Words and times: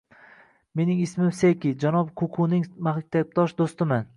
Mening 0.79 1.03
ismim 1.03 1.29
Seki, 1.41 1.75
janob 1.85 2.09
Kukining 2.23 2.67
maktabdosh 2.89 3.59
do`stiman 3.63 4.09